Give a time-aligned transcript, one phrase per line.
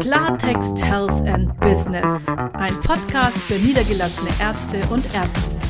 [0.00, 2.28] Klartext Health and Business.
[2.28, 5.60] Ein Podcast für niedergelassene Ärzte und Ärztinnen.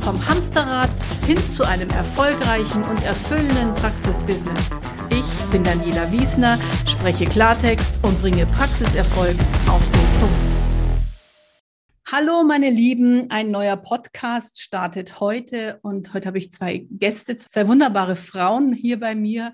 [0.00, 0.88] Vom Hamsterrad
[1.26, 4.80] hin zu einem erfolgreichen und erfüllenden Praxisbusiness.
[5.10, 9.36] Ich bin Daniela Wiesner, spreche Klartext und bringe Praxiserfolg
[9.68, 10.54] auf den Punkt.
[12.10, 17.68] Hallo meine Lieben, ein neuer Podcast startet heute und heute habe ich zwei Gäste, zwei
[17.68, 19.52] wunderbare Frauen hier bei mir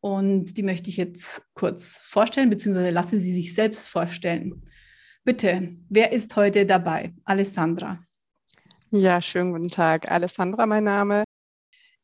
[0.00, 4.62] und die möchte ich jetzt kurz vorstellen, beziehungsweise lasse sie sich selbst vorstellen.
[5.24, 7.12] Bitte, wer ist heute dabei?
[7.24, 7.98] Alessandra.
[8.90, 10.10] Ja, schönen guten Tag.
[10.10, 11.24] Alessandra, mein Name.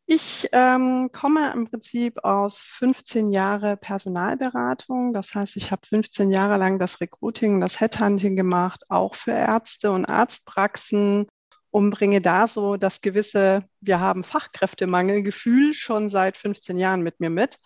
[0.09, 5.13] Ich ähm, komme im Prinzip aus 15 Jahre Personalberatung.
[5.13, 9.91] Das heißt, ich habe 15 Jahre lang das Recruiting, das Headhunting gemacht, auch für Ärzte
[9.91, 11.27] und Arztpraxen
[11.71, 17.30] und bringe da so das gewisse, wir haben Fachkräftemangelgefühl schon seit 15 Jahren mit mir
[17.30, 17.59] mit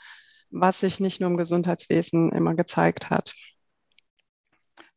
[0.51, 3.35] was sich nicht nur im Gesundheitswesen immer gezeigt hat.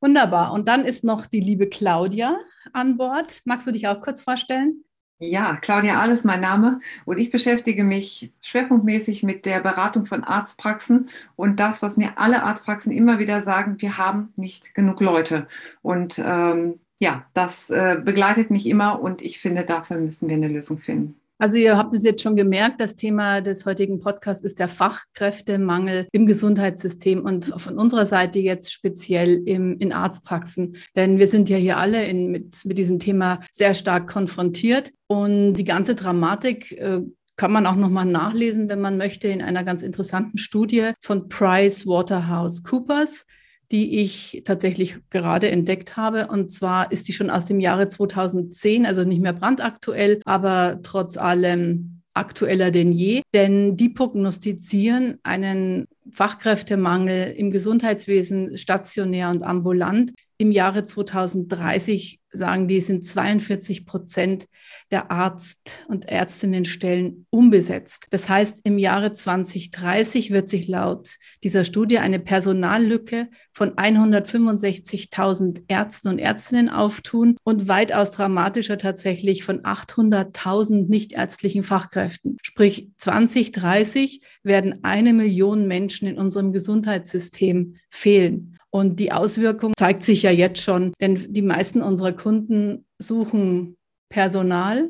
[0.02, 0.52] Wunderbar.
[0.52, 2.38] Und dann ist noch die liebe Claudia
[2.73, 3.41] an Bord.
[3.45, 4.83] Magst du dich auch kurz vorstellen?
[5.19, 11.09] Ja, Claudia Alles mein Name und ich beschäftige mich schwerpunktmäßig mit der Beratung von Arztpraxen
[11.38, 15.47] und das, was mir alle Arztpraxen immer wieder sagen, wir haben nicht genug Leute.
[15.81, 20.50] Und ähm, ja, das äh, begleitet mich immer und ich finde, dafür müssen wir eine
[20.50, 21.22] Lösung finden.
[21.44, 26.08] Also ihr habt es jetzt schon gemerkt, das Thema des heutigen Podcasts ist der Fachkräftemangel
[26.13, 30.77] im Gesundheitssystem und von unserer Seite jetzt speziell im, in Arztpraxen.
[30.95, 35.55] Denn wir sind ja hier alle in, mit, mit diesem Thema sehr stark konfrontiert und
[35.55, 37.02] die ganze Dramatik äh,
[37.35, 41.85] kann man auch nochmal nachlesen, wenn man möchte, in einer ganz interessanten Studie von Price
[41.85, 43.25] Waterhouse Coopers
[43.73, 46.27] die ich tatsächlich gerade entdeckt habe.
[46.27, 51.17] Und zwar ist die schon aus dem Jahre 2010, also nicht mehr brandaktuell, aber trotz
[51.17, 60.11] allem aktueller denn je, denn die prognostizieren einen Fachkräftemangel im Gesundheitswesen stationär und ambulant
[60.44, 64.47] im Jahre 2030 sagen die, sind 42 Prozent
[64.91, 68.07] der Arzt- und Ärztinnenstellen unbesetzt.
[68.09, 76.09] Das heißt, im Jahre 2030 wird sich laut dieser Studie eine Personallücke von 165.000 Ärzten
[76.09, 82.38] und Ärztinnen auftun und weitaus dramatischer tatsächlich von 800.000 nichtärztlichen Fachkräften.
[82.41, 88.53] Sprich, 2030 werden eine Million Menschen in unserem Gesundheitssystem fehlen.
[88.73, 93.78] Und die Auswirkung zeigt sich ja jetzt schon, denn die meisten unserer Kunden suchen
[94.09, 94.89] Personal.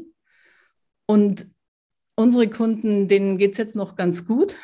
[1.05, 1.47] Und
[2.16, 4.55] Unsere Kunden, denen geht es jetzt noch ganz gut,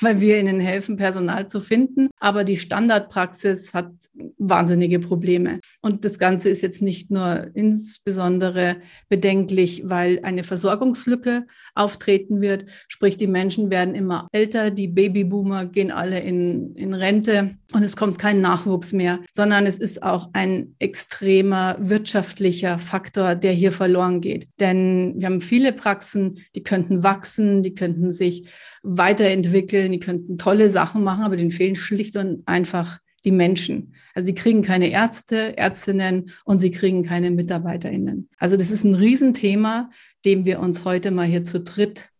[0.00, 2.08] weil wir ihnen helfen, Personal zu finden.
[2.20, 3.90] Aber die Standardpraxis hat
[4.38, 5.60] wahnsinnige Probleme.
[5.80, 8.76] Und das Ganze ist jetzt nicht nur insbesondere
[9.08, 12.66] bedenklich, weil eine Versorgungslücke auftreten wird.
[12.88, 17.96] Sprich, die Menschen werden immer älter, die Babyboomer gehen alle in, in Rente und es
[17.96, 24.20] kommt kein Nachwuchs mehr, sondern es ist auch ein extremer wirtschaftlicher Faktor, der hier verloren
[24.20, 24.48] geht.
[24.60, 28.48] Denn wir haben viele Praxen, die könnten wachsen, die könnten sich
[28.82, 33.94] weiterentwickeln, die könnten tolle Sachen machen, aber denen fehlen schlicht und einfach die Menschen.
[34.14, 38.28] Also sie kriegen keine Ärzte, Ärztinnen und sie kriegen keine Mitarbeiterinnen.
[38.38, 39.90] Also das ist ein Riesenthema,
[40.24, 42.10] dem wir uns heute mal hier zu dritt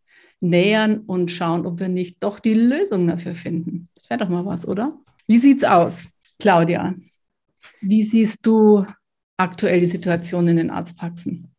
[0.41, 3.88] nähern und schauen, ob wir nicht doch die Lösung dafür finden.
[3.94, 4.98] Das wäre doch mal was, oder?
[5.26, 6.08] Wie sieht's aus,
[6.38, 6.94] Claudia?
[7.80, 8.86] Wie siehst du
[9.36, 11.52] aktuell die Situation in den Arztpraxen?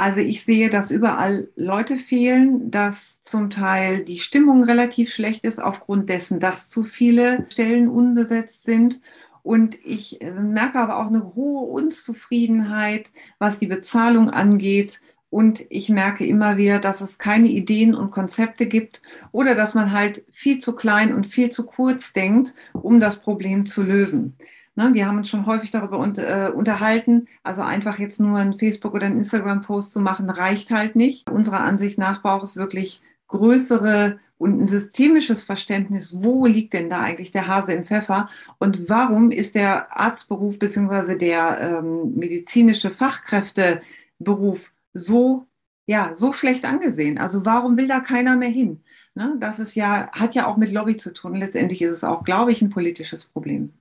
[0.00, 5.60] Also ich sehe, dass überall Leute fehlen, dass zum Teil die Stimmung relativ schlecht ist
[5.60, 9.02] aufgrund dessen, dass zu viele Stellen unbesetzt sind.
[9.42, 15.02] Und ich äh, merke aber auch eine hohe Unzufriedenheit, was die Bezahlung angeht.
[15.28, 19.92] Und ich merke immer wieder, dass es keine Ideen und Konzepte gibt oder dass man
[19.92, 24.34] halt viel zu klein und viel zu kurz denkt, um das Problem zu lösen.
[24.80, 27.28] Ne, wir haben uns schon häufig darüber unter, äh, unterhalten.
[27.42, 31.28] Also einfach jetzt nur einen Facebook- oder einen Instagram-Post zu machen, reicht halt nicht.
[31.28, 37.00] Unserer Ansicht nach braucht es wirklich größere und ein systemisches Verständnis, wo liegt denn da
[37.02, 41.18] eigentlich der Hase im Pfeffer und warum ist der Arztberuf bzw.
[41.18, 45.46] der ähm, medizinische Fachkräfteberuf so,
[45.86, 47.18] ja, so schlecht angesehen?
[47.18, 48.82] Also warum will da keiner mehr hin?
[49.14, 51.36] Ne, das ist ja, hat ja auch mit Lobby zu tun.
[51.36, 53.74] Letztendlich ist es auch, glaube ich, ein politisches Problem.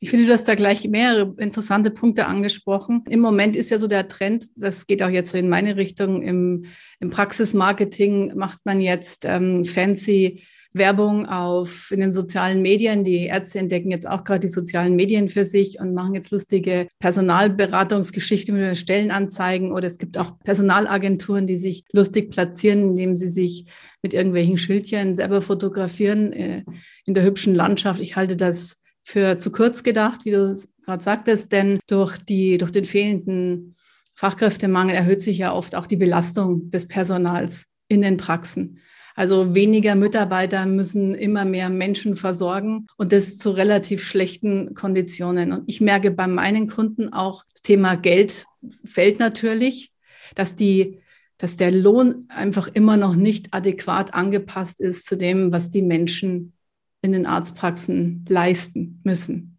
[0.00, 3.04] Ich finde, du hast da gleich mehrere interessante Punkte angesprochen.
[3.08, 6.22] Im Moment ist ja so der Trend, das geht auch jetzt so in meine Richtung,
[6.22, 6.66] im,
[7.00, 10.42] im Praxismarketing macht man jetzt ähm, fancy
[10.72, 13.02] Werbung auf in den sozialen Medien.
[13.02, 16.88] Die Ärzte entdecken jetzt auch gerade die sozialen Medien für sich und machen jetzt lustige
[17.00, 23.64] Personalberatungsgeschichten mit Stellenanzeigen oder es gibt auch Personalagenturen, die sich lustig platzieren, indem sie sich
[24.02, 26.64] mit irgendwelchen Schildchen selber fotografieren äh,
[27.04, 28.00] in der hübschen Landschaft.
[28.00, 32.58] Ich halte das für zu kurz gedacht, wie du es gerade sagtest, denn durch, die,
[32.58, 33.74] durch den fehlenden
[34.14, 38.80] Fachkräftemangel erhöht sich ja oft auch die Belastung des Personals in den Praxen.
[39.14, 45.52] Also weniger Mitarbeiter müssen immer mehr Menschen versorgen und das zu relativ schlechten Konditionen.
[45.52, 48.44] Und ich merke bei meinen Kunden auch, das Thema Geld
[48.84, 49.90] fällt natürlich,
[50.34, 51.00] dass die
[51.40, 56.52] dass der Lohn einfach immer noch nicht adäquat angepasst ist zu dem, was die Menschen
[57.02, 59.57] in den Arztpraxen leisten müssen.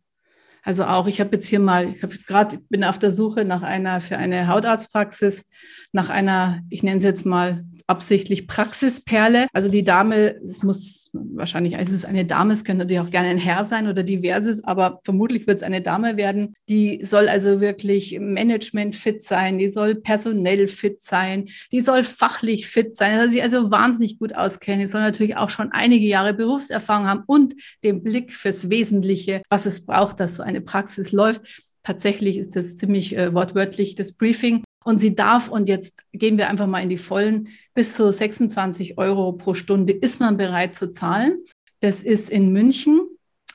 [0.69, 3.63] Also auch, ich habe jetzt hier mal, ich habe gerade bin auf der Suche nach
[3.63, 5.45] einer für eine Hautarztpraxis,
[5.93, 9.47] nach einer, ich nenne es jetzt mal absichtlich Praxisperle.
[9.51, 13.29] Also die Dame, es muss wahrscheinlich, es ist eine Dame, es könnte natürlich auch gerne
[13.29, 16.53] ein Herr sein oder diverses, aber vermutlich wird es eine Dame werden.
[16.69, 22.67] Die soll also wirklich Management fit sein, die soll personell fit sein, die soll fachlich
[22.67, 26.35] fit sein, soll sich also wahnsinnig gut auskennen, die soll natürlich auch schon einige Jahre
[26.35, 31.41] Berufserfahrung haben und den Blick fürs Wesentliche, was es braucht, dass so eine Praxis läuft.
[31.83, 34.63] Tatsächlich ist das ziemlich äh, wortwörtlich das Briefing.
[34.83, 38.97] Und sie darf, und jetzt gehen wir einfach mal in die Vollen, bis zu 26
[38.97, 41.39] Euro pro Stunde ist man bereit zu zahlen.
[41.81, 43.01] Das ist in München.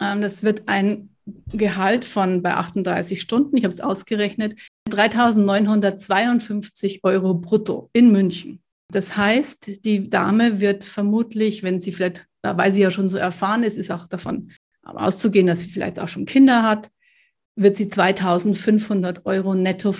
[0.00, 1.10] Ähm, das wird ein
[1.52, 4.58] Gehalt von bei 38 Stunden, ich habe es ausgerechnet,
[4.90, 8.60] 3.952 Euro brutto in München.
[8.92, 13.62] Das heißt, die Dame wird vermutlich, wenn sie vielleicht, weil sie ja schon so erfahren
[13.62, 14.50] ist, ist auch davon
[14.84, 16.90] auszugehen, dass sie vielleicht auch schon Kinder hat,
[17.56, 19.94] wird sie 2500 Euro netto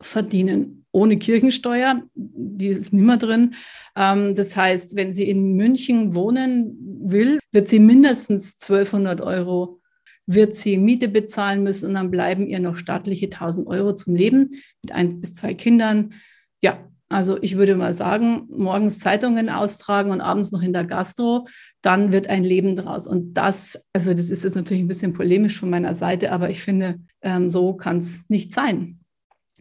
[0.00, 0.86] verdienen.
[0.92, 3.54] Ohne Kirchensteuer, die ist nicht mehr drin.
[3.96, 9.80] Ähm, das heißt, wenn sie in München wohnen will, wird sie mindestens 1200 Euro
[10.26, 14.50] wird sie Miete bezahlen müssen und dann bleiben ihr noch staatliche 1000 Euro zum Leben
[14.82, 16.14] mit ein bis zwei Kindern.
[16.62, 21.46] Ja, also ich würde mal sagen, morgens Zeitungen austragen und abends noch in der Gastro,
[21.82, 23.06] dann wird ein Leben draus.
[23.06, 26.62] Und das, also das ist jetzt natürlich ein bisschen polemisch von meiner Seite, aber ich
[26.62, 29.00] finde, ähm, so kann es nicht sein.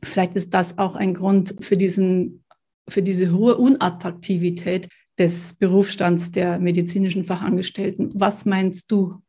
[0.03, 2.43] Vielleicht ist das auch ein Grund für, diesen,
[2.87, 4.87] für diese hohe Unattraktivität
[5.17, 8.11] des Berufsstands der medizinischen Fachangestellten.
[8.13, 9.21] Was meinst du,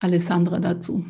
[0.00, 1.04] Alessandra, dazu?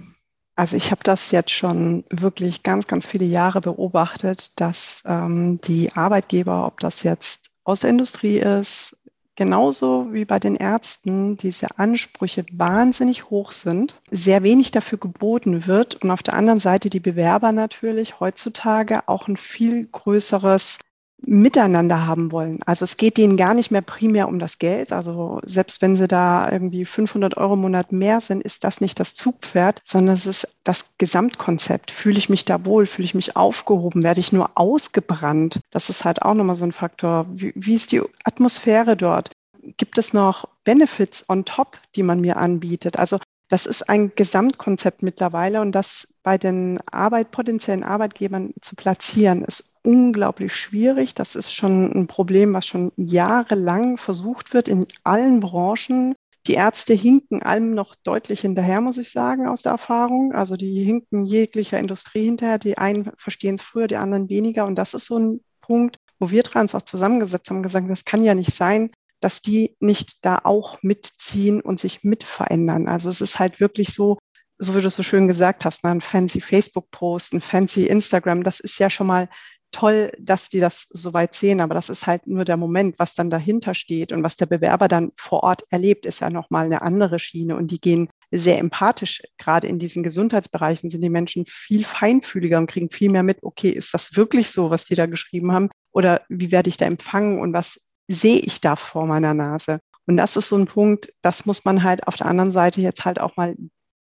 [0.54, 5.92] Also ich habe das jetzt schon wirklich ganz, ganz viele Jahre beobachtet, dass ähm, die
[5.92, 8.96] Arbeitgeber, ob das jetzt aus der Industrie ist,
[9.36, 15.96] genauso wie bei den Ärzten, diese Ansprüche wahnsinnig hoch sind, sehr wenig dafür geboten wird
[16.02, 20.78] und auf der anderen Seite die Bewerber natürlich heutzutage auch ein viel größeres
[21.24, 22.60] miteinander haben wollen.
[22.64, 24.92] Also es geht denen gar nicht mehr primär um das Geld.
[24.92, 28.98] Also selbst wenn sie da irgendwie 500 Euro im Monat mehr sind, ist das nicht
[28.98, 31.90] das Zugpferd, sondern es ist das Gesamtkonzept.
[31.90, 32.86] Fühle ich mich da wohl?
[32.86, 34.02] Fühle ich mich aufgehoben?
[34.02, 35.60] Werde ich nur ausgebrannt?
[35.70, 37.26] Das ist halt auch nochmal so ein Faktor.
[37.30, 39.30] Wie, wie ist die Atmosphäre dort?
[39.76, 42.98] Gibt es noch Benefits on top, die man mir anbietet?
[42.98, 49.44] Also das ist ein Gesamtkonzept mittlerweile und das bei den Arbeit, potenziellen Arbeitgebern zu platzieren,
[49.44, 51.14] ist unglaublich schwierig.
[51.14, 56.14] Das ist schon ein Problem, was schon jahrelang versucht wird in allen Branchen.
[56.46, 60.32] Die Ärzte hinken allem noch deutlich hinterher, muss ich sagen, aus der Erfahrung.
[60.32, 62.58] Also die hinken jeglicher Industrie hinterher.
[62.58, 64.66] Die einen verstehen es früher, die anderen weniger.
[64.66, 68.24] Und das ist so ein Punkt, wo wir uns auch zusammengesetzt haben gesagt, das kann
[68.24, 68.90] ja nicht sein,
[69.20, 72.88] dass die nicht da auch mitziehen und sich mitverändern.
[72.88, 74.18] Also es ist halt wirklich so,
[74.58, 78.42] so wie du es so schön gesagt hast, ne, ein fancy Facebook-Post, ein fancy Instagram,
[78.42, 79.28] das ist ja schon mal
[79.72, 83.14] toll, dass die das so weit sehen, aber das ist halt nur der Moment, was
[83.14, 86.82] dann dahinter steht und was der Bewerber dann vor Ort erlebt, ist ja nochmal eine
[86.82, 89.22] andere Schiene und die gehen sehr empathisch.
[89.38, 93.70] Gerade in diesen Gesundheitsbereichen sind die Menschen viel feinfühliger und kriegen viel mehr mit, okay,
[93.70, 97.40] ist das wirklich so, was die da geschrieben haben oder wie werde ich da empfangen
[97.40, 99.80] und was sehe ich da vor meiner Nase?
[100.06, 103.04] Und das ist so ein Punkt, das muss man halt auf der anderen Seite jetzt
[103.04, 103.54] halt auch mal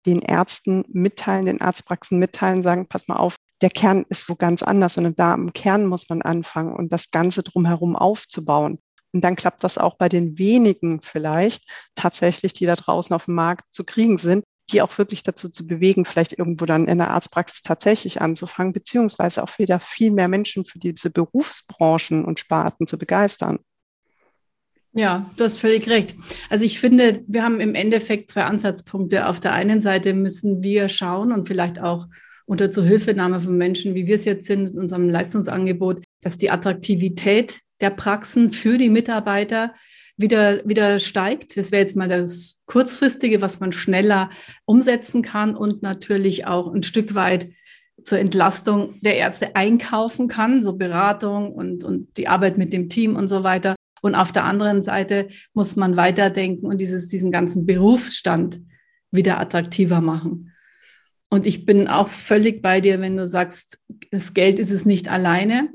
[0.07, 4.63] den Ärzten mitteilen, den Arztpraxen mitteilen, sagen, pass mal auf, der Kern ist wo ganz
[4.63, 8.79] anders, sondern da am Kern muss man anfangen und das Ganze drumherum aufzubauen.
[9.13, 11.65] Und dann klappt das auch bei den wenigen vielleicht
[11.95, 15.67] tatsächlich, die da draußen auf dem Markt zu kriegen sind, die auch wirklich dazu zu
[15.67, 20.65] bewegen, vielleicht irgendwo dann in der Arztpraxis tatsächlich anzufangen, beziehungsweise auch wieder viel mehr Menschen
[20.65, 23.59] für diese Berufsbranchen und Sparten zu begeistern.
[24.93, 26.17] Ja, du hast völlig recht.
[26.49, 29.27] Also ich finde, wir haben im Endeffekt zwei Ansatzpunkte.
[29.27, 32.07] Auf der einen Seite müssen wir schauen und vielleicht auch
[32.51, 37.61] unter Zuhilfenahme von Menschen, wie wir es jetzt sind, in unserem Leistungsangebot, dass die Attraktivität
[37.81, 39.73] der Praxen für die Mitarbeiter
[40.17, 41.57] wieder, wieder steigt.
[41.57, 44.31] Das wäre jetzt mal das Kurzfristige, was man schneller
[44.65, 47.53] umsetzen kann und natürlich auch ein Stück weit
[48.03, 53.15] zur Entlastung der Ärzte einkaufen kann, so Beratung und, und die Arbeit mit dem Team
[53.15, 53.77] und so weiter.
[54.03, 58.61] Und auf der anderen Seite muss man weiterdenken und dieses, diesen ganzen Berufsstand
[59.13, 60.51] wieder attraktiver machen.
[61.31, 63.79] Und ich bin auch völlig bei dir, wenn du sagst,
[64.11, 65.73] das Geld ist es nicht alleine.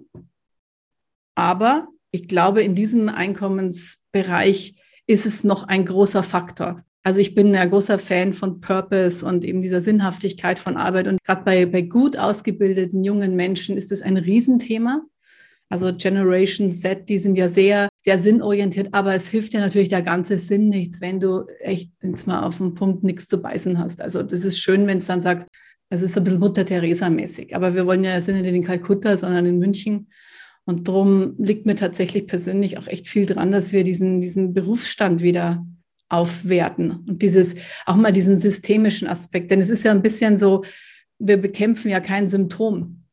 [1.35, 4.75] Aber ich glaube, in diesem Einkommensbereich
[5.07, 6.83] ist es noch ein großer Faktor.
[7.03, 11.07] Also ich bin ein großer Fan von Purpose und eben dieser Sinnhaftigkeit von Arbeit.
[11.07, 15.01] Und gerade bei, bei gut ausgebildeten jungen Menschen ist es ein Riesenthema.
[15.69, 20.03] Also Generation Z, die sind ja sehr, sehr sinnorientiert, aber es hilft ja natürlich der
[20.03, 24.01] ganze Sinn nichts, wenn du echt jetzt mal auf den Punkt nichts zu beißen hast.
[24.01, 25.47] Also das ist schön, wenn es dann sagst,
[25.89, 27.55] es ist ein bisschen Mutter Teresa-mäßig.
[27.55, 30.07] Aber wir wollen ja, sind ja nicht in Kalkutta, sondern in München.
[30.65, 35.21] Und darum liegt mir tatsächlich persönlich auch echt viel dran, dass wir diesen, diesen Berufsstand
[35.21, 35.65] wieder
[36.09, 37.55] aufwerten und dieses,
[37.85, 39.51] auch mal diesen systemischen Aspekt.
[39.51, 40.63] Denn es ist ja ein bisschen so,
[41.19, 43.04] wir bekämpfen ja kein Symptom.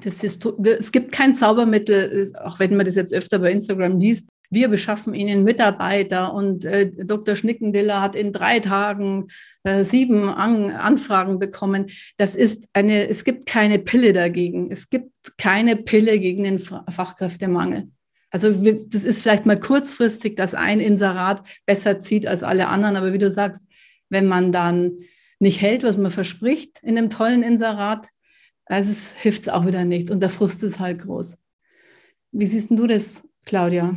[0.00, 4.28] Das ist, es gibt kein Zaubermittel, auch wenn man das jetzt öfter bei Instagram liest.
[4.50, 7.36] Wir beschaffen Ihnen Mitarbeiter und äh, Dr.
[7.36, 9.28] Schnickendiller hat in drei Tagen
[9.62, 11.86] äh, sieben An Anfragen bekommen.
[12.18, 14.70] Das ist eine, es gibt keine Pille dagegen.
[14.70, 17.88] Es gibt keine Pille gegen den Fachkräftemangel.
[18.30, 18.50] Also
[18.88, 22.96] das ist vielleicht mal kurzfristig, dass ein Inserat besser zieht als alle anderen.
[22.96, 23.66] Aber wie du sagst,
[24.10, 24.98] wenn man dann
[25.38, 28.08] nicht hält, was man verspricht in einem tollen Inserat,
[28.66, 31.38] also hilft es auch wieder nichts und der Frust ist halt groß.
[32.32, 33.96] Wie siehst du das, Claudia?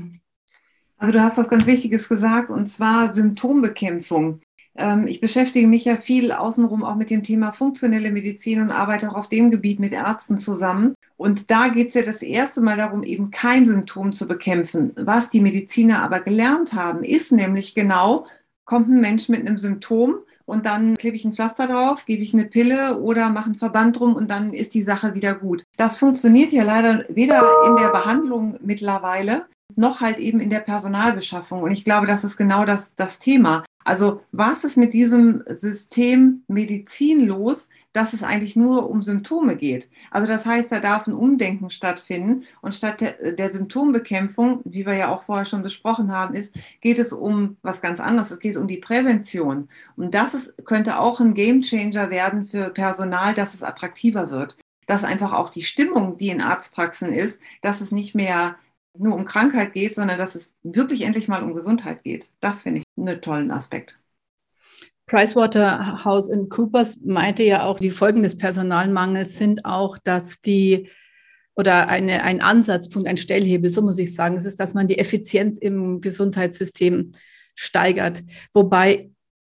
[0.98, 4.40] Also du hast was ganz Wichtiges gesagt und zwar Symptombekämpfung.
[4.76, 9.10] Ähm, ich beschäftige mich ja viel außenrum auch mit dem Thema funktionelle Medizin und arbeite
[9.10, 10.96] auch auf dem Gebiet mit Ärzten zusammen.
[11.18, 14.92] Und da geht es ja das erste Mal darum, eben kein Symptom zu bekämpfen.
[14.96, 18.28] Was die Mediziner aber gelernt haben, ist nämlich genau,
[18.66, 20.16] kommt ein Mensch mit einem Symptom
[20.46, 24.00] und dann klebe ich ein Pflaster drauf, gebe ich eine Pille oder mache einen Verband
[24.00, 25.64] drum und dann ist die Sache wieder gut.
[25.78, 31.62] Das funktioniert ja leider weder in der Behandlung mittlerweile noch halt eben in der Personalbeschaffung.
[31.62, 33.65] Und ich glaube, das ist genau das, das Thema.
[33.86, 39.90] Also was ist mit diesem System Medizin los, dass es eigentlich nur um Symptome geht?
[40.10, 44.96] Also das heißt, da darf ein Umdenken stattfinden und statt der, der Symptombekämpfung, wie wir
[44.96, 48.32] ja auch vorher schon besprochen haben, ist, geht es um was ganz anderes.
[48.32, 49.70] Es geht um die Prävention.
[49.96, 54.58] Und das ist, könnte auch ein Gamechanger werden für Personal, dass es attraktiver wird.
[54.88, 58.56] Dass einfach auch die Stimmung, die in Arztpraxen ist, dass es nicht mehr
[58.98, 62.32] nur um Krankheit geht, sondern dass es wirklich endlich mal um Gesundheit geht.
[62.40, 63.98] Das finde ich einen tollen Aspekt.
[65.08, 70.90] Pricewaterhouse in Coopers meinte ja auch, die Folgen des Personalmangels sind auch, dass die
[71.56, 74.98] oder eine, ein Ansatzpunkt, ein Stellhebel, so muss ich sagen, es ist, dass man die
[74.98, 77.14] Effizienz im Gesundheitssystem
[77.56, 78.24] steigert.
[78.54, 79.12] Wobei,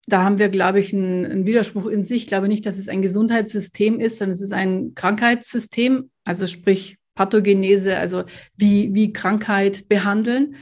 [0.07, 2.23] da haben wir, glaube ich, einen, einen Widerspruch in sich.
[2.23, 6.98] Ich glaube nicht, dass es ein Gesundheitssystem ist, sondern es ist ein Krankheitssystem, also sprich
[7.19, 8.23] Pathogenese, also
[8.55, 10.55] wie, wie Krankheit behandeln.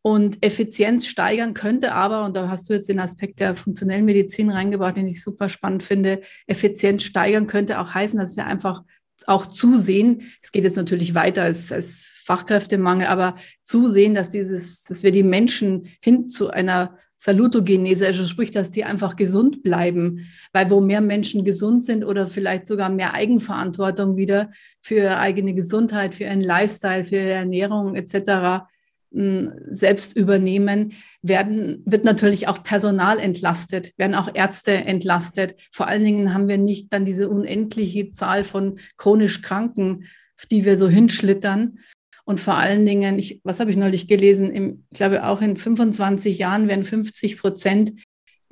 [0.00, 4.48] Und Effizienz steigern könnte aber, und da hast du jetzt den Aspekt der funktionellen Medizin
[4.48, 8.84] reingebracht, den ich super spannend finde, Effizienz steigern könnte auch heißen, dass wir einfach
[9.26, 15.02] auch zusehen, es geht jetzt natürlich weiter als, als Fachkräftemangel, aber zusehen, dass dieses, dass
[15.02, 20.70] wir die Menschen hin zu einer Salutogenese, also sprich, dass die einfach gesund bleiben, weil
[20.70, 26.24] wo mehr Menschen gesund sind oder vielleicht sogar mehr Eigenverantwortung wieder für eigene Gesundheit, für
[26.24, 28.68] ihren Lifestyle, für ihre Ernährung etc.
[29.12, 35.56] Hm, selbst übernehmen, werden, wird natürlich auch Personal entlastet, werden auch Ärzte entlastet.
[35.72, 40.04] Vor allen Dingen haben wir nicht dann diese unendliche Zahl von chronisch Kranken,
[40.52, 41.80] die wir so hinschlittern,
[42.28, 44.50] und vor allen Dingen, ich, was habe ich neulich gelesen?
[44.50, 47.92] Im, ich glaube, auch in 25 Jahren werden 50 Prozent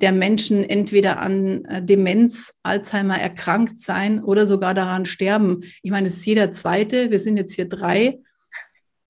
[0.01, 5.63] der Menschen entweder an äh, Demenz, Alzheimer erkrankt sein oder sogar daran sterben.
[5.83, 7.11] Ich meine, es ist jeder Zweite.
[7.11, 8.17] Wir sind jetzt hier drei.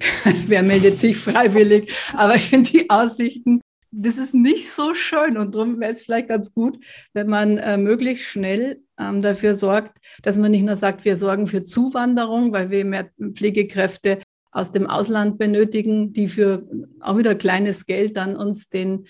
[0.48, 1.90] Wer meldet sich freiwillig?
[2.12, 5.38] Aber ich finde die Aussichten, das ist nicht so schön.
[5.38, 6.78] Und darum wäre es vielleicht ganz gut,
[7.14, 11.48] wenn man äh, möglichst schnell ähm, dafür sorgt, dass man nicht nur sagt, wir sorgen
[11.48, 14.20] für Zuwanderung, weil wir mehr Pflegekräfte
[14.58, 16.68] aus dem Ausland benötigen, die für
[17.02, 19.08] auch wieder kleines Geld dann uns den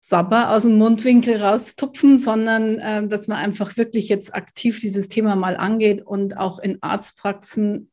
[0.00, 5.36] Sabber aus dem Mundwinkel raustupfen, sondern äh, dass man einfach wirklich jetzt aktiv dieses Thema
[5.36, 7.90] mal angeht und auch in Arztpraxen,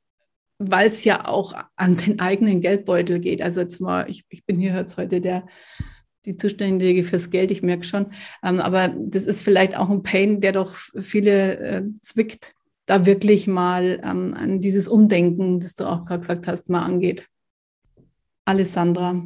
[0.57, 3.43] weil es ja auch an den eigenen Geldbeutel geht.
[3.43, 5.45] Also jetzt mal, ich, ich bin hier jetzt heute der
[6.25, 8.07] die Zuständige fürs Geld, ich merke schon.
[8.43, 12.53] Ähm, aber das ist vielleicht auch ein Pain, der doch viele äh, zwickt,
[12.89, 17.27] da wirklich mal ähm, an dieses Umdenken, das du auch gerade gesagt hast, mal angeht.
[18.45, 19.21] Alessandra,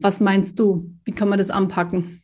[0.00, 0.90] was meinst du?
[1.04, 2.22] Wie kann man das anpacken?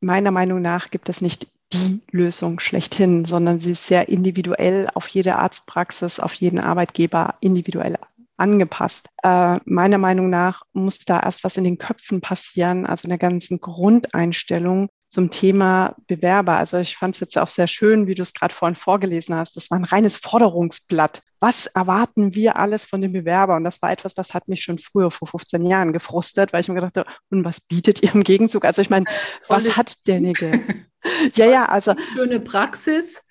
[0.00, 5.08] Meiner Meinung nach gibt es nicht die Lösung schlechthin, sondern sie ist sehr individuell auf
[5.08, 7.96] jede Arztpraxis, auf jeden Arbeitgeber individuell
[8.36, 9.08] angepasst.
[9.24, 13.18] Äh, meiner Meinung nach muss da erst was in den Köpfen passieren, also in der
[13.18, 16.56] ganzen Grundeinstellung, zum Thema Bewerber.
[16.56, 19.56] Also ich fand es jetzt auch sehr schön, wie du es gerade vorhin vorgelesen hast.
[19.56, 21.22] Das war ein reines Forderungsblatt.
[21.38, 23.54] Was erwarten wir alles von dem Bewerber?
[23.54, 26.68] Und das war etwas, das hat mich schon früher vor 15 Jahren gefrustet, weil ich
[26.68, 28.64] mir gedacht habe, und was bietet ihr im Gegenzug?
[28.64, 29.04] Also ich meine,
[29.46, 30.60] was hat derjenige?
[31.36, 31.94] ja, ja, also.
[32.14, 33.22] Schöne Praxis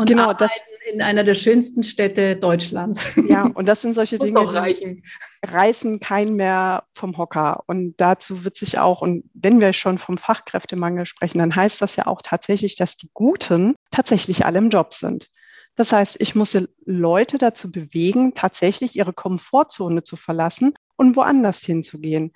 [0.00, 0.50] und genau, das,
[0.90, 3.16] in einer der schönsten Städte Deutschlands.
[3.28, 4.40] Ja, und das sind solche Dinge,
[4.72, 5.02] die
[5.46, 7.62] reißen keinen mehr vom Hocker.
[7.66, 11.96] Und dazu wird sich auch, und wenn wir schon vom Fachkräftemangel sprechen, dann heißt das
[11.96, 15.28] ja auch tatsächlich, dass die Guten tatsächlich alle im Job sind.
[15.76, 22.32] Das heißt, ich muss Leute dazu bewegen, tatsächlich ihre Komfortzone zu verlassen und woanders hinzugehen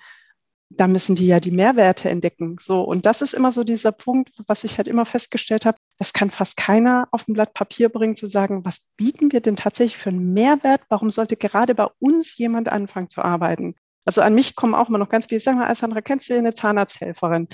[0.69, 2.57] da müssen die ja die Mehrwerte entdecken.
[2.59, 6.13] So, und das ist immer so dieser Punkt, was ich halt immer festgestellt habe, das
[6.13, 9.97] kann fast keiner auf ein Blatt Papier bringen, zu sagen, was bieten wir denn tatsächlich
[9.97, 10.81] für einen Mehrwert?
[10.89, 13.75] Warum sollte gerade bei uns jemand anfangen zu arbeiten?
[14.05, 16.53] Also an mich kommen auch immer noch ganz viele, sagen mal, Alessandra, kennst du eine
[16.53, 17.47] Zahnarzthelferin?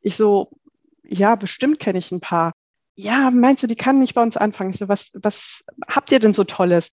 [0.00, 0.50] Ich so,
[1.02, 2.52] ja, bestimmt kenne ich ein paar.
[2.96, 4.70] Ja, meinst du, die kann nicht bei uns anfangen?
[4.70, 6.92] Ich so, was, was habt ihr denn so Tolles?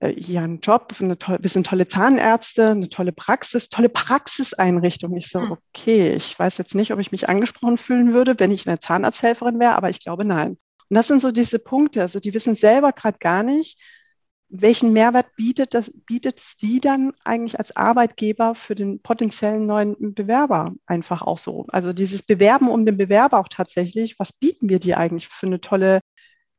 [0.00, 5.16] Äh, hier einen Job, wir sind tolle Zahnärzte, eine tolle Praxis, tolle Praxiseinrichtung.
[5.16, 5.52] Ich so, hm.
[5.52, 9.60] okay, ich weiß jetzt nicht, ob ich mich angesprochen fühlen würde, wenn ich eine Zahnarzthelferin
[9.60, 10.58] wäre, aber ich glaube nein.
[10.88, 13.78] Und das sind so diese Punkte, also die wissen selber gerade gar nicht,
[14.50, 20.74] welchen Mehrwert bietet das, bietet sie dann eigentlich als Arbeitgeber für den potenziellen neuen Bewerber
[20.86, 21.66] einfach auch so?
[21.68, 25.60] Also dieses Bewerben um den Bewerber auch tatsächlich, was bieten wir dir eigentlich für eine
[25.60, 26.00] tolle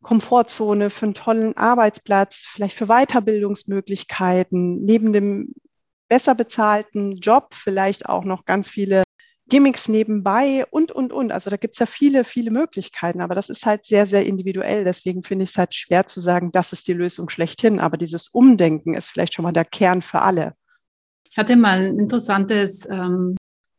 [0.02, 5.54] Komfortzone, für einen tollen Arbeitsplatz, vielleicht für Weiterbildungsmöglichkeiten, neben dem
[6.10, 9.04] besser bezahlten Job vielleicht auch noch ganz viele
[9.48, 11.32] Gimmicks nebenbei und, und, und.
[11.32, 14.84] Also da gibt es ja viele, viele Möglichkeiten, aber das ist halt sehr, sehr individuell.
[14.84, 17.80] Deswegen finde ich es halt schwer zu sagen, das ist die Lösung schlechthin.
[17.80, 20.54] Aber dieses Umdenken ist vielleicht schon mal der Kern für alle.
[21.30, 23.36] Ich hatte mal ein interessantes ähm,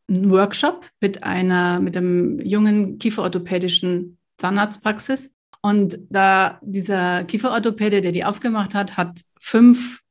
[0.07, 5.31] Workshop mit einer, mit einem jungen kieferorthopädischen Zahnarztpraxis.
[5.65, 10.01] Und da dieser Kieferorthopäde, der die aufgemacht hat, hat fünf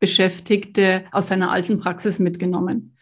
[0.00, 2.96] Beschäftigte aus seiner alten Praxis mitgenommen.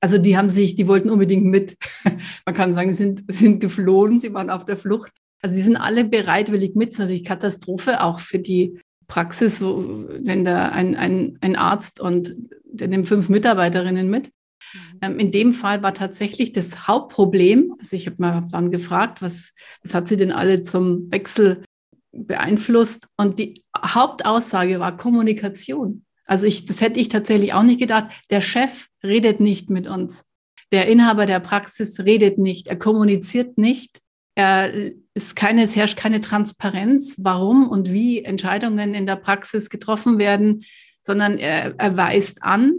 [0.00, 1.76] Also die haben sich, die wollten unbedingt mit.
[2.46, 5.12] Man kann sagen, sind, sind geflohen, sie waren auf der Flucht.
[5.42, 6.88] Also sie sind alle bereitwillig mit.
[6.88, 12.00] Das ist natürlich Katastrophe auch für die Praxis, so, wenn da ein, ein, ein Arzt
[12.00, 14.30] und der nimmt fünf Mitarbeiterinnen mit.
[14.72, 14.98] Mhm.
[15.02, 19.52] Ähm, in dem Fall war tatsächlich das Hauptproblem, also ich habe mal dann gefragt, was,
[19.82, 21.64] was hat sie denn alle zum Wechsel
[22.12, 23.08] beeinflusst?
[23.16, 26.04] Und die Hauptaussage war Kommunikation.
[26.26, 28.10] Also ich, das hätte ich tatsächlich auch nicht gedacht.
[28.30, 30.24] Der Chef redet nicht mit uns.
[30.72, 32.68] Der Inhaber der Praxis redet nicht.
[32.68, 34.00] Er kommuniziert nicht.
[34.36, 34.72] Er
[35.12, 40.64] ist keine, es herrscht keine Transparenz, warum und wie Entscheidungen in der Praxis getroffen werden,
[41.02, 42.74] sondern er, er weist an,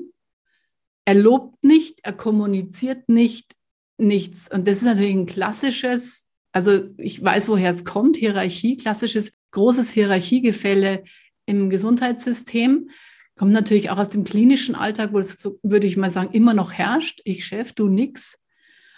[1.12, 3.58] er lobt nicht, er kommuniziert nicht,
[3.98, 4.50] nichts.
[4.50, 9.92] Und das ist natürlich ein klassisches, also ich weiß, woher es kommt, Hierarchie, klassisches großes
[9.92, 11.04] Hierarchiegefälle
[11.46, 12.92] im Gesundheitssystem.
[13.36, 16.72] Kommt natürlich auch aus dem klinischen Alltag, wo es, würde ich mal sagen, immer noch
[16.72, 17.20] herrscht.
[17.26, 18.40] Ich Chef, du nix.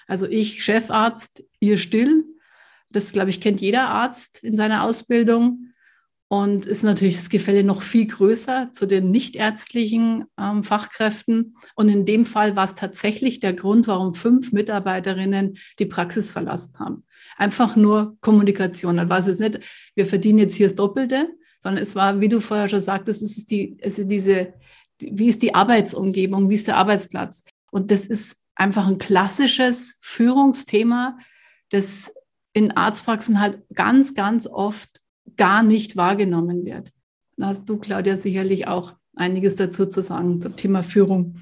[0.06, 2.26] Also ich Chefarzt, ihr still.
[2.91, 5.72] Das, glaube ich, kennt jeder Arzt in seiner Ausbildung.
[6.29, 11.55] Und ist natürlich das Gefälle noch viel größer zu den nichtärztlichen ähm, Fachkräften.
[11.75, 16.79] Und in dem Fall war es tatsächlich der Grund, warum fünf Mitarbeiterinnen die Praxis verlassen
[16.79, 17.05] haben.
[17.38, 18.97] Einfach nur Kommunikation.
[18.97, 19.59] Dann war es jetzt nicht,
[19.95, 23.38] wir verdienen jetzt hier das Doppelte, sondern es war, wie du vorher schon sagtest, es
[23.38, 24.53] ist die, es ist diese,
[24.99, 27.43] wie ist die Arbeitsumgebung, wie ist der Arbeitsplatz?
[27.71, 31.17] Und das ist einfach ein klassisches Führungsthema,
[31.69, 32.12] das
[32.53, 35.01] in Arztpraxen halt ganz, ganz oft
[35.37, 36.91] gar nicht wahrgenommen wird.
[37.37, 41.35] Da hast du, Claudia, sicherlich auch einiges dazu zu sagen zum Thema Führung.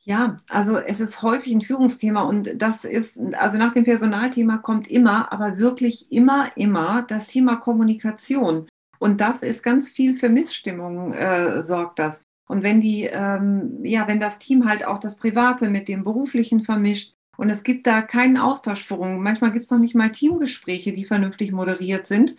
[0.00, 4.86] Ja, also es ist häufig ein Führungsthema und das ist, also nach dem Personalthema kommt
[4.86, 8.68] immer, aber wirklich immer, immer das Thema Kommunikation.
[9.00, 12.22] Und das ist ganz viel für Missstimmung, äh, sorgt das.
[12.46, 16.62] Und wenn die, ähm, ja, wenn das Team halt auch das Private mit dem Beruflichen
[16.62, 21.04] vermischt und es gibt da keinen Austauschführung, manchmal gibt es noch nicht mal Teamgespräche, die
[21.04, 22.36] vernünftig moderiert sind,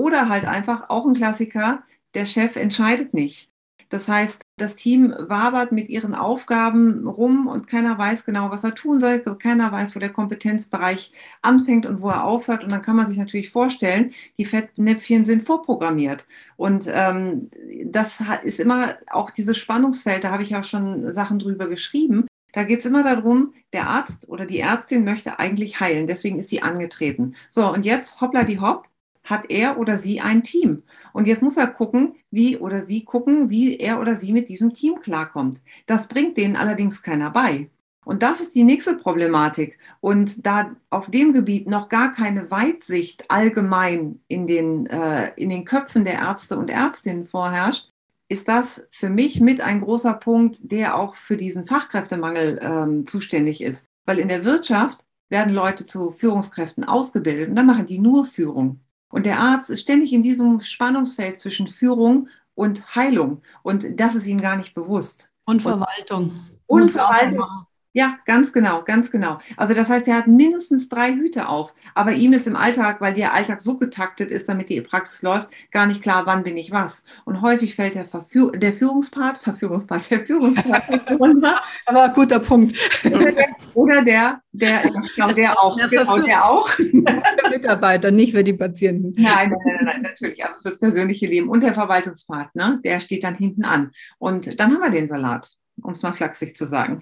[0.00, 1.82] oder halt einfach auch ein Klassiker,
[2.14, 3.50] der Chef entscheidet nicht.
[3.90, 8.76] Das heißt, das Team wabert mit ihren Aufgaben rum und keiner weiß genau, was er
[8.76, 9.18] tun soll.
[9.18, 12.62] Keiner weiß, wo der Kompetenzbereich anfängt und wo er aufhört.
[12.62, 16.24] Und dann kann man sich natürlich vorstellen, die Fettnäpfchen sind vorprogrammiert.
[16.56, 17.50] Und ähm,
[17.84, 22.26] das ist immer auch dieses Spannungsfeld, da habe ich auch schon Sachen drüber geschrieben.
[22.52, 26.06] Da geht es immer darum, der Arzt oder die Ärztin möchte eigentlich heilen.
[26.06, 27.34] Deswegen ist sie angetreten.
[27.48, 28.89] So, und jetzt hoppla die hopp
[29.30, 30.82] hat er oder sie ein Team.
[31.12, 34.72] Und jetzt muss er gucken, wie oder sie gucken, wie er oder sie mit diesem
[34.72, 35.60] Team klarkommt.
[35.86, 37.70] Das bringt denen allerdings keiner bei.
[38.04, 39.78] Und das ist die nächste Problematik.
[40.00, 45.64] Und da auf dem Gebiet noch gar keine Weitsicht allgemein in den, äh, in den
[45.64, 47.90] Köpfen der Ärzte und Ärztinnen vorherrscht,
[48.28, 53.60] ist das für mich mit ein großer Punkt, der auch für diesen Fachkräftemangel ähm, zuständig
[53.60, 53.86] ist.
[54.06, 58.80] Weil in der Wirtschaft werden Leute zu Führungskräften ausgebildet und dann machen die nur Führung.
[59.10, 63.42] Und der Arzt ist ständig in diesem Spannungsfeld zwischen Führung und Heilung.
[63.62, 65.30] Und das ist ihm gar nicht bewusst.
[65.44, 66.46] Und Verwaltung.
[66.66, 67.66] Und, und Verwaltung.
[67.92, 69.38] Ja, ganz genau, ganz genau.
[69.56, 73.14] Also das heißt, er hat mindestens drei Hüte auf, aber ihm ist im Alltag, weil
[73.14, 76.70] der Alltag so getaktet ist, damit die Praxis läuft, gar nicht klar, wann bin ich
[76.70, 77.02] was.
[77.24, 80.84] Und häufig fällt der, Verführ der Führungspart, Verführungspart, der Führungspart
[81.86, 82.76] aber guter Punkt.
[83.04, 86.70] Oder der, oder der, der, ich glaube, der auch, genau, der auch.
[86.76, 89.14] Der Mitarbeiter, nicht für die Patienten.
[89.20, 91.48] Nein, nein, nein, nein, natürlich, also fürs persönliche Leben.
[91.48, 93.90] Und der Verwaltungspart, ne, der steht dann hinten an.
[94.18, 95.50] Und dann haben wir den Salat,
[95.82, 97.00] um es mal flachsig zu sagen.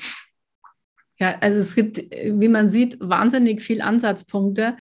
[1.19, 4.77] Ja, also es gibt, wie man sieht, wahnsinnig viel Ansatzpunkte.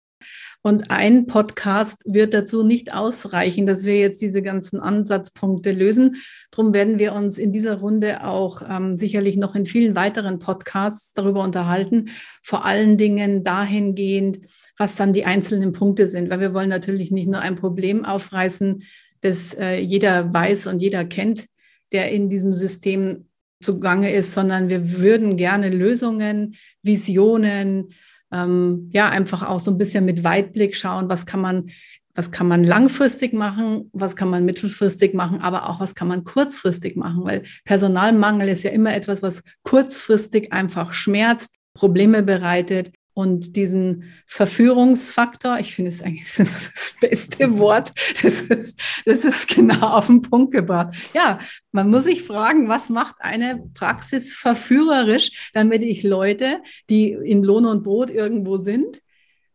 [0.62, 6.16] Und ein Podcast wird dazu nicht ausreichen, dass wir jetzt diese ganzen Ansatzpunkte lösen.
[6.50, 11.12] Darum werden wir uns in dieser Runde auch ähm, sicherlich noch in vielen weiteren Podcasts
[11.12, 12.08] darüber unterhalten.
[12.42, 14.40] Vor allen Dingen dahingehend,
[14.76, 18.82] was dann die einzelnen Punkte sind, weil wir wollen natürlich nicht nur ein Problem aufreißen,
[19.20, 21.46] das äh, jeder weiß und jeder kennt,
[21.92, 23.26] der in diesem System
[23.60, 27.94] zugange ist, sondern wir würden gerne Lösungen, Visionen,
[28.32, 31.70] ähm, ja, einfach auch so ein bisschen mit Weitblick schauen, was kann man,
[32.14, 36.24] was kann man langfristig machen, was kann man mittelfristig machen, aber auch was kann man
[36.24, 43.56] kurzfristig machen, weil Personalmangel ist ja immer etwas, was kurzfristig einfach schmerzt, Probleme bereitet und
[43.56, 49.86] diesen Verführungsfaktor, ich finde es eigentlich das, das beste Wort, das ist, das ist genau
[49.86, 50.94] auf den Punkt gebracht.
[51.14, 51.40] Ja,
[51.72, 56.58] man muss sich fragen, was macht eine Praxis verführerisch, damit ich Leute,
[56.90, 59.00] die in Lohn und Brot irgendwo sind,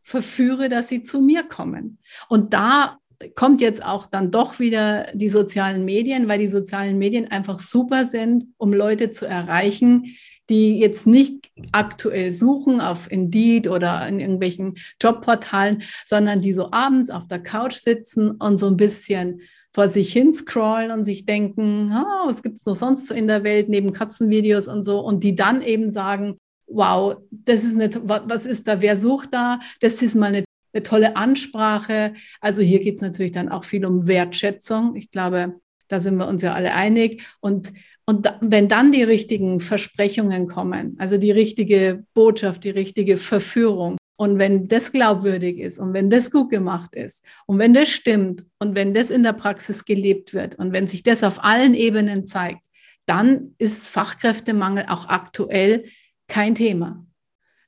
[0.01, 1.99] verführe, dass sie zu mir kommen.
[2.29, 2.97] Und da
[3.35, 8.05] kommt jetzt auch dann doch wieder die sozialen Medien, weil die sozialen Medien einfach super
[8.05, 10.15] sind, um Leute zu erreichen,
[10.51, 17.09] die jetzt nicht aktuell suchen auf Indeed oder in irgendwelchen Jobportalen, sondern die so abends
[17.09, 19.41] auf der Couch sitzen und so ein bisschen
[19.73, 23.27] vor sich hin scrollen und sich denken, oh, was gibt es noch sonst so in
[23.27, 26.37] der Welt neben Katzenvideos und so und die dann eben sagen,
[26.67, 29.61] wow, das ist nicht, was ist da, wer sucht da?
[29.79, 32.13] Das ist mal eine, eine tolle Ansprache.
[32.41, 34.97] Also hier geht es natürlich dann auch viel um Wertschätzung.
[34.97, 35.55] Ich glaube,
[35.87, 37.25] da sind wir uns ja alle einig.
[37.39, 37.73] Und
[38.05, 43.97] und da, wenn dann die richtigen Versprechungen kommen, also die richtige Botschaft, die richtige Verführung,
[44.21, 48.45] und wenn das glaubwürdig ist und wenn das gut gemacht ist und wenn das stimmt
[48.59, 52.27] und wenn das in der Praxis gelebt wird und wenn sich das auf allen Ebenen
[52.27, 52.67] zeigt,
[53.07, 55.85] dann ist Fachkräftemangel auch aktuell
[56.27, 57.03] kein Thema.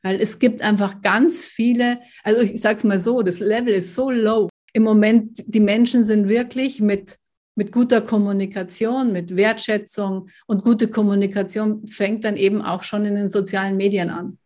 [0.04, 3.96] Weil es gibt einfach ganz viele, also ich sage es mal so, das Level ist
[3.96, 4.48] so low.
[4.74, 7.18] Im Moment, die Menschen sind wirklich mit
[7.56, 13.30] mit guter Kommunikation, mit Wertschätzung und gute Kommunikation fängt dann eben auch schon in den
[13.30, 14.38] sozialen Medien an.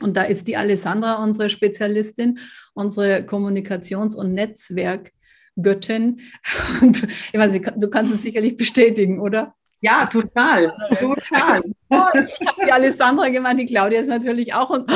[0.00, 2.38] Und da ist die Alessandra unsere Spezialistin,
[2.74, 6.20] unsere Kommunikations- und Netzwerkgöttin.
[6.80, 9.54] Und ich weiß nicht, du kannst es sicherlich bestätigen, oder?
[9.82, 10.72] Ja, total.
[10.98, 11.62] total.
[11.88, 14.86] Oh, ich habe die Alessandra gemeint, die Claudia ist natürlich auch, also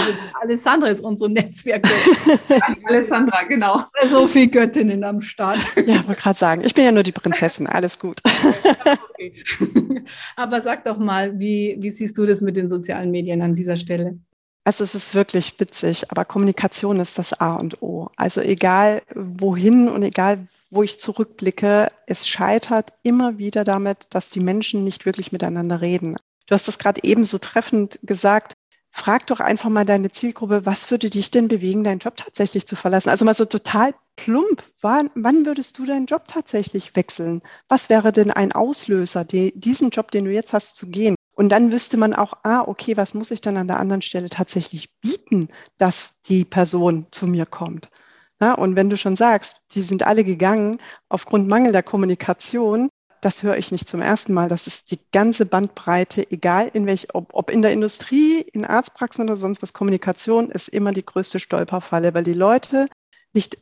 [0.40, 2.38] Alessandra ist unsere Netzwerkgöttin.
[2.88, 3.80] Alessandra, genau.
[4.06, 5.60] So viele Göttinnen am Start.
[5.86, 8.20] Ja, ich wollte gerade sagen, ich bin ja nur die Prinzessin, alles gut.
[9.14, 9.34] Okay.
[10.36, 13.76] Aber sag doch mal, wie, wie siehst du das mit den sozialen Medien an dieser
[13.76, 14.18] Stelle?
[14.64, 18.08] Also es ist wirklich witzig, aber Kommunikation ist das A und O.
[18.16, 24.40] Also egal wohin und egal wo ich zurückblicke, es scheitert immer wieder damit, dass die
[24.40, 26.16] Menschen nicht wirklich miteinander reden.
[26.46, 28.54] Du hast das gerade eben so treffend gesagt.
[28.90, 32.76] Frag doch einfach mal deine Zielgruppe, was würde dich denn bewegen, deinen Job tatsächlich zu
[32.76, 33.08] verlassen?
[33.08, 34.62] Also mal so total plump.
[34.80, 37.42] Wann, wann würdest du deinen Job tatsächlich wechseln?
[37.68, 41.16] Was wäre denn ein Auslöser, die, diesen Job, den du jetzt hast, zu gehen?
[41.32, 44.28] Und dann wüsste man auch, ah, okay, was muss ich dann an der anderen Stelle
[44.28, 47.88] tatsächlich bieten, dass die Person zu mir kommt?
[48.44, 50.76] Ja, und wenn du schon sagst, die sind alle gegangen
[51.08, 52.90] aufgrund mangelnder Kommunikation,
[53.22, 54.50] das höre ich nicht zum ersten Mal.
[54.50, 59.24] Das ist die ganze Bandbreite, egal in welch, ob, ob in der Industrie, in Arztpraxen
[59.24, 59.72] oder sonst was.
[59.72, 62.88] Kommunikation ist immer die größte Stolperfalle, weil die Leute
[63.32, 63.56] nicht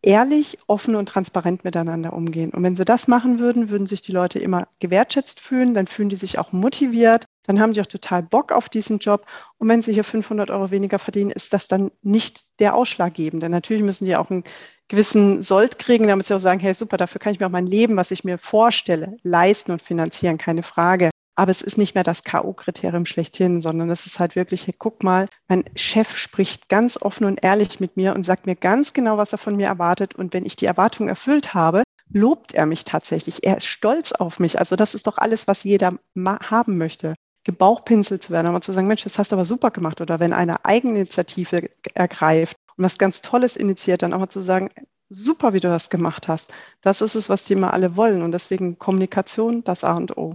[0.00, 2.52] ehrlich, offen und transparent miteinander umgehen.
[2.52, 6.08] Und wenn sie das machen würden, würden sich die Leute immer gewertschätzt fühlen, dann fühlen
[6.08, 9.26] die sich auch motiviert, dann haben die auch total Bock auf diesen Job.
[9.58, 13.48] Und wenn sie hier 500 Euro weniger verdienen, ist das dann nicht der Ausschlaggebende.
[13.48, 14.44] Natürlich müssen die auch einen
[14.88, 17.66] gewissen Sold kriegen, damit sie auch sagen, hey super, dafür kann ich mir auch mein
[17.66, 21.10] Leben, was ich mir vorstelle, leisten und finanzieren, keine Frage.
[21.36, 25.04] aber es ist nicht mehr das K.O.-Kriterium schlechthin, sondern es ist halt wirklich, hey, guck
[25.04, 29.18] mal, mein Chef spricht ganz offen und ehrlich mit mir und sagt mir ganz genau,
[29.18, 30.14] was er von mir erwartet.
[30.14, 33.44] Und wenn ich die Erwartung erfüllt habe, lobt er mich tatsächlich.
[33.44, 34.58] Er ist stolz auf mich.
[34.58, 37.14] Also das ist doch alles, was jeder haben möchte.
[37.46, 40.00] Gebauchpinselt zu werden, aber zu sagen, Mensch, das hast du aber super gemacht.
[40.00, 44.68] Oder wenn eine Eigeninitiative ergreift und was ganz Tolles initiiert, dann auch mal zu sagen,
[45.08, 46.52] super, wie du das gemacht hast.
[46.80, 48.22] Das ist es, was die immer alle wollen.
[48.22, 50.34] Und deswegen Kommunikation, das A und O.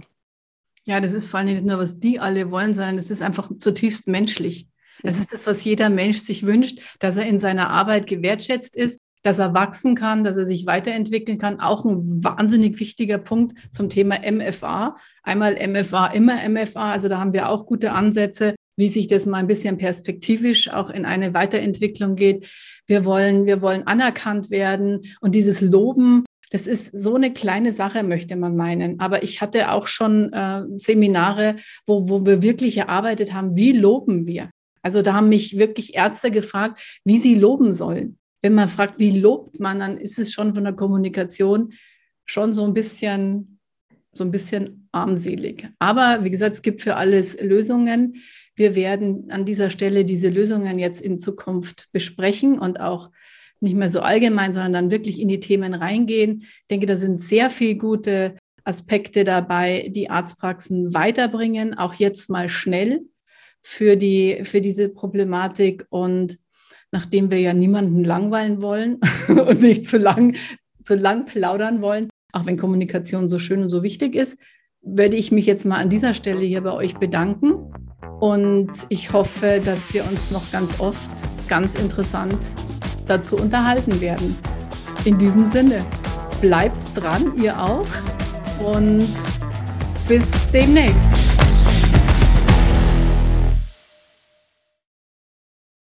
[0.84, 3.50] Ja, das ist vor allem nicht nur, was die alle wollen, sondern es ist einfach
[3.58, 4.68] zutiefst menschlich.
[5.02, 8.98] Das ist das, was jeder Mensch sich wünscht, dass er in seiner Arbeit gewertschätzt ist,
[9.22, 11.60] dass er wachsen kann, dass er sich weiterentwickeln kann.
[11.60, 14.96] Auch ein wahnsinnig wichtiger Punkt zum Thema MFA.
[15.22, 16.92] Einmal MFA, immer MFA.
[16.92, 20.90] Also da haben wir auch gute Ansätze, wie sich das mal ein bisschen perspektivisch auch
[20.90, 22.48] in eine Weiterentwicklung geht.
[22.86, 28.02] Wir wollen, wir wollen anerkannt werden und dieses Loben das ist so eine kleine Sache,
[28.02, 29.00] möchte man meinen.
[29.00, 31.56] Aber ich hatte auch schon äh, Seminare,
[31.86, 34.50] wo, wo wir wirklich erarbeitet haben, wie loben wir.
[34.82, 38.18] Also da haben mich wirklich Ärzte gefragt, wie sie loben sollen.
[38.42, 41.72] Wenn man fragt, wie lobt man, dann ist es schon von der Kommunikation
[42.26, 43.51] schon so ein bisschen,
[44.12, 45.68] so ein bisschen armselig.
[45.78, 48.16] Aber wie gesagt, es gibt für alles Lösungen.
[48.54, 53.10] Wir werden an dieser Stelle diese Lösungen jetzt in Zukunft besprechen und auch
[53.60, 56.42] nicht mehr so allgemein, sondern dann wirklich in die Themen reingehen.
[56.62, 62.48] Ich denke, da sind sehr viele gute Aspekte dabei, die Arztpraxen weiterbringen, auch jetzt mal
[62.48, 63.02] schnell
[63.60, 65.86] für, die, für diese Problematik.
[65.90, 66.38] Und
[66.90, 70.36] nachdem wir ja niemanden langweilen wollen und nicht zu lang,
[70.82, 74.38] zu lang plaudern wollen, auch wenn Kommunikation so schön und so wichtig ist,
[74.82, 77.54] werde ich mich jetzt mal an dieser Stelle hier bei euch bedanken.
[78.20, 81.10] Und ich hoffe, dass wir uns noch ganz oft
[81.48, 82.38] ganz interessant
[83.06, 84.36] dazu unterhalten werden.
[85.04, 85.84] In diesem Sinne,
[86.40, 87.86] bleibt dran, ihr auch.
[88.64, 89.08] Und
[90.08, 91.21] bis demnächst.